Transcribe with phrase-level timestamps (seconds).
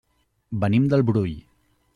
[0.63, 1.37] Venim del Brull.